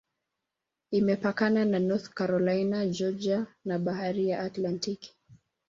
[0.99, 5.13] Imepakana na North Carolina, Georgia na Bahari ya Atlantiki.